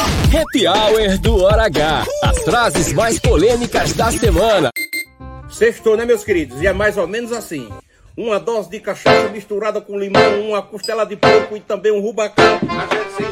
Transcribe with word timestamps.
Happy 0.00 0.66
Hour 0.66 1.18
do 1.18 1.42
Hora 1.42 1.64
H. 1.64 2.04
As 2.22 2.38
frases 2.42 2.92
mais 2.92 3.18
polêmicas 3.18 3.92
da 3.92 4.10
semana. 4.10 4.70
Sextou, 5.50 5.96
né, 5.96 6.06
meus 6.06 6.24
queridos? 6.24 6.62
E 6.62 6.66
é 6.66 6.72
mais 6.72 6.96
ou 6.96 7.06
menos 7.06 7.32
assim. 7.32 7.68
Uma 8.16 8.40
dose 8.40 8.70
de 8.70 8.80
cachaça 8.80 9.28
misturada 9.28 9.80
com 9.80 9.98
limão, 9.98 10.40
uma 10.40 10.62
costela 10.62 11.04
de 11.04 11.16
porco 11.16 11.56
e 11.56 11.60
também 11.60 11.92
um 11.92 12.00
rubacão. 12.00 12.44
A 12.44 12.94
gente 12.94 13.12
se 13.16 13.29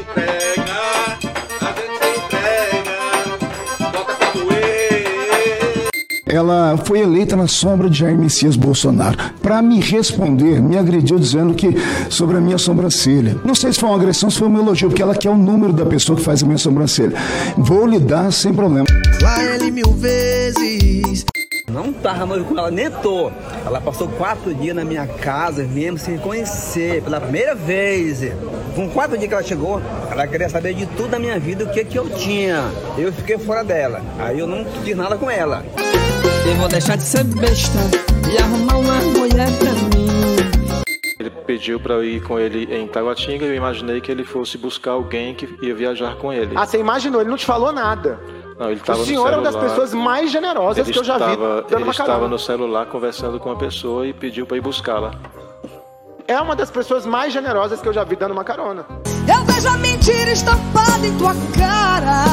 Ela 6.31 6.77
foi 6.85 6.99
eleita 6.99 7.35
na 7.35 7.47
sombra 7.47 7.89
de 7.89 7.97
Jair 7.97 8.15
Messias 8.15 8.55
Bolsonaro. 8.55 9.17
Para 9.41 9.63
me 9.63 9.81
responder, 9.81 10.61
me 10.61 10.77
agrediu 10.77 11.17
dizendo 11.17 11.55
que 11.55 11.75
sobre 12.07 12.37
a 12.37 12.39
minha 12.39 12.59
sobrancelha. 12.59 13.35
Não 13.43 13.55
sei 13.55 13.73
se 13.73 13.79
foi 13.79 13.89
uma 13.89 13.95
agressão, 13.95 14.29
se 14.29 14.37
foi 14.37 14.47
um 14.47 14.59
elogio, 14.59 14.89
porque 14.89 15.01
ela 15.01 15.15
quer 15.15 15.31
o 15.31 15.35
número 15.35 15.73
da 15.73 15.87
pessoa 15.87 16.15
que 16.15 16.23
faz 16.23 16.43
a 16.43 16.45
minha 16.45 16.59
sobrancelha. 16.59 17.13
Vou 17.57 17.87
lhe 17.87 17.99
dar 17.99 18.31
sem 18.31 18.53
problema. 18.53 18.85
Lá 19.23 19.43
ele 19.43 19.71
mil 19.71 19.91
vezes. 19.93 21.25
Não 21.67 21.91
tava 21.91 22.27
noivo 22.27 22.45
com 22.45 22.57
ela, 22.59 22.69
nem 22.69 22.91
tô. 22.91 23.31
Ela 23.65 23.81
passou 23.81 24.07
quatro 24.07 24.53
dias 24.53 24.75
na 24.75 24.85
minha 24.85 25.07
casa, 25.07 25.63
mesmo 25.63 25.97
sem 25.97 26.17
conhecer, 26.19 27.01
pela 27.01 27.19
primeira 27.19 27.55
vez. 27.55 28.21
Com 28.75 28.87
quatro 28.89 29.17
dias 29.17 29.27
que 29.27 29.33
ela 29.33 29.43
chegou, 29.43 29.81
ela 30.11 30.27
queria 30.27 30.49
saber 30.49 30.75
de 30.75 30.85
tudo 30.85 31.09
da 31.09 31.19
minha 31.19 31.39
vida, 31.39 31.63
o 31.63 31.71
que 31.71 31.83
que 31.83 31.97
eu 31.97 32.07
tinha. 32.07 32.65
Eu 32.97 33.11
fiquei 33.11 33.39
fora 33.39 33.63
dela. 33.63 34.01
Aí 34.19 34.37
eu 34.37 34.45
não 34.45 34.63
fiz 34.83 34.95
nada 34.95 35.15
com 35.15 35.29
ela. 35.29 35.63
Eu 36.49 36.55
vou 36.55 36.67
deixar 36.67 36.97
de 36.97 37.03
ser 37.03 37.23
besta 37.25 37.77
e 38.33 38.35
arrumar 38.39 38.77
uma 38.77 38.95
mulher 39.19 39.47
pra 39.59 39.71
mim. 39.71 40.07
Ele 41.19 41.29
pediu 41.29 41.79
para 41.79 41.93
eu 41.93 42.03
ir 42.03 42.23
com 42.23 42.39
ele 42.39 42.75
em 42.75 42.87
Taguatinga 42.87 43.45
e 43.45 43.49
eu 43.49 43.55
imaginei 43.55 44.01
que 44.01 44.11
ele 44.11 44.23
fosse 44.23 44.57
buscar 44.57 44.93
alguém 44.93 45.35
que 45.35 45.47
ia 45.61 45.75
viajar 45.75 46.15
com 46.15 46.33
ele. 46.33 46.55
Ah, 46.55 46.65
você 46.65 46.79
imaginou, 46.79 47.21
ele 47.21 47.29
não 47.29 47.37
te 47.37 47.45
falou 47.45 47.71
nada. 47.71 48.19
Não, 48.57 48.71
ele 48.71 48.79
estava 48.79 48.99
O 48.99 49.05
senhor 49.05 49.31
é 49.31 49.35
uma 49.35 49.43
das 49.43 49.55
pessoas 49.55 49.93
mais 49.93 50.31
generosas 50.31 50.89
que 50.89 50.97
eu 50.97 51.03
já 51.03 51.19
vi 51.19 51.33
estava, 51.33 51.61
dando 51.69 51.81
Ele 51.81 51.89
estava 51.91 52.27
no 52.27 52.39
celular 52.39 52.87
conversando 52.87 53.39
com 53.39 53.49
uma 53.49 53.57
pessoa 53.57 54.07
e 54.07 54.11
pediu 54.11 54.47
para 54.47 54.57
ir 54.57 54.61
buscá-la. 54.61 55.11
É 56.27 56.39
uma 56.41 56.55
das 56.55 56.71
pessoas 56.71 57.05
mais 57.05 57.31
generosas 57.31 57.79
que 57.79 57.87
eu 57.87 57.93
já 57.93 58.03
vi 58.03 58.15
dando 58.15 58.31
uma 58.31 58.43
carona. 58.43 58.87
Eu 59.31 59.45
vejo 59.45 59.67
a 59.67 59.77
mentira 59.77 60.31
estampada 60.31 61.05
em 61.05 61.15
tua 61.15 61.35
cara. 61.55 62.23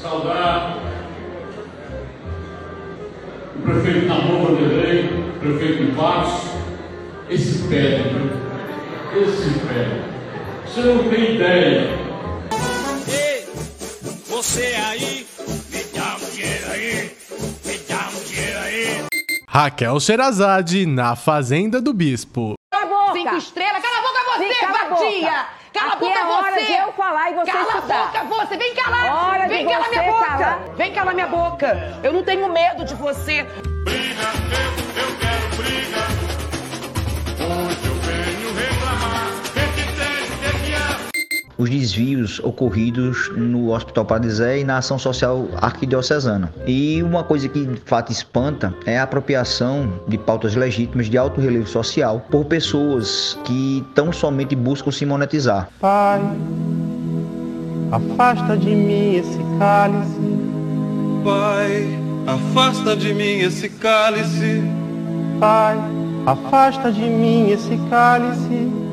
saudar 0.00 0.89
prefeito 3.72 4.06
Namor 4.06 4.52
Vanderlei, 4.52 5.08
prefeito 5.38 5.84
de 5.86 5.92
Patos, 5.92 6.50
esse 7.28 7.58
pé, 7.68 8.02
viu? 8.02 9.22
esse 9.22 9.50
pé. 9.60 10.02
Você 10.66 10.80
não 10.82 11.08
tem 11.08 11.34
ideia. 11.36 12.00
Você 14.28 14.74
aí, 14.88 15.26
me 15.70 15.84
dá 15.94 16.16
um 16.16 16.30
dinheiro 16.30 16.70
aí, 16.70 17.16
me 17.64 17.78
dá 17.88 18.08
um 18.08 18.24
dinheiro 18.28 18.58
aí. 18.58 19.06
Raquel 19.48 20.00
Sherazade 20.00 20.86
na 20.86 21.14
Fazenda 21.16 21.80
do 21.80 21.92
Bispo. 21.92 22.54
Cala 22.72 22.84
a 22.84 22.88
boca. 22.88 23.12
Cinco 23.18 23.36
estrelas. 23.36 23.82
Cala 23.82 23.98
a 23.98 24.02
boca 24.02 24.38
você, 24.38 24.54
Sim, 24.54 24.60
cala 24.60 24.78
a 24.78 24.88
boca. 24.88 25.04
vadia. 25.04 25.46
Cala 25.72 25.92
Aqui 25.94 26.04
a 26.04 26.08
boca 26.08 26.18
é 26.18 26.24
hora 26.24 26.52
você. 26.54 26.66
de 26.66 26.72
eu 26.72 26.92
falar 26.94 27.30
e 27.30 27.34
você 27.34 27.50
Cala 27.52 27.68
escutar. 27.68 28.16
a 28.16 28.24
boca 28.24 28.44
você. 28.46 28.56
Vem 28.56 28.74
calar. 28.74 29.30
Hora 29.30 29.48
Vem 29.48 29.66
calar 29.68 29.88
minha 29.90 30.02
boca. 30.02 30.26
calar. 30.26 30.58
Vem 30.76 30.92
calar 30.92 31.14
minha 31.14 31.26
boca. 31.28 32.00
Eu 32.02 32.12
não 32.12 32.22
tenho 32.24 32.48
medo 32.52 32.84
de 32.84 32.94
você. 32.94 33.42
Briga, 33.44 34.22
eu, 34.52 35.02
eu 35.02 35.16
quero 35.18 35.56
briga. 35.56 35.99
Os 41.60 41.68
desvios 41.68 42.40
ocorridos 42.42 43.30
no 43.36 43.72
Hospital 43.72 44.06
Padre 44.06 44.30
Zé 44.30 44.60
e 44.60 44.64
na 44.64 44.78
ação 44.78 44.98
social 44.98 45.46
arquidiocesana. 45.60 46.50
E 46.66 47.02
uma 47.02 47.22
coisa 47.22 47.48
que 47.50 47.66
de 47.66 47.80
fato 47.84 48.10
espanta 48.10 48.74
é 48.86 48.98
a 48.98 49.02
apropriação 49.02 50.00
de 50.08 50.16
pautas 50.16 50.56
legítimas 50.56 51.10
de 51.10 51.18
alto 51.18 51.38
relevo 51.38 51.66
social 51.66 52.24
por 52.30 52.46
pessoas 52.46 53.38
que 53.44 53.84
tão 53.94 54.10
somente 54.10 54.56
buscam 54.56 54.90
se 54.90 55.04
monetizar. 55.04 55.68
Pai, 55.78 56.22
afasta 57.92 58.56
de 58.56 58.74
mim 58.74 59.16
esse 59.16 59.38
cálice. 59.58 60.20
Pai, 61.22 61.98
afasta 62.26 62.96
de 62.96 63.12
mim 63.12 63.40
esse 63.40 63.68
cálice. 63.68 64.62
Pai, 65.38 65.78
afasta 66.24 66.90
de 66.90 67.02
mim 67.02 67.50
esse 67.50 67.78
cálice. 67.90 68.89